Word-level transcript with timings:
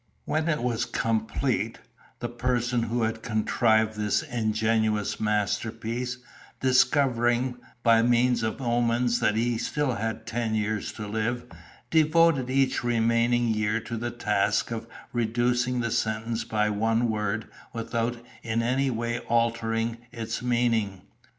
When 0.25 0.49
it 0.49 0.63
was 0.63 0.85
complete, 0.85 1.77
the 2.21 2.27
person 2.27 2.81
who 2.81 3.03
had 3.03 3.21
contrived 3.21 3.95
this 3.97 4.23
ingenious 4.23 5.19
masterpiece, 5.19 6.17
discovering 6.59 7.57
by 7.83 8.01
means 8.01 8.41
of 8.41 8.59
omens 8.63 9.19
that 9.19 9.35
he 9.35 9.59
still 9.59 9.93
had 9.93 10.25
ten 10.25 10.55
years 10.55 10.91
to 10.93 11.05
live, 11.07 11.45
devoted 11.91 12.49
each 12.49 12.83
remaining 12.83 13.49
year 13.49 13.79
to 13.81 13.95
the 13.95 14.09
task 14.09 14.71
of 14.71 14.87
reducing 15.13 15.81
the 15.81 15.91
sentence 15.91 16.45
by 16.45 16.67
one 16.71 17.07
word 17.11 17.47
without 17.71 18.25
in 18.41 18.63
any 18.63 18.89
way 18.89 19.19
altering 19.19 19.99
its 20.11 20.41
meaning. 20.41 21.03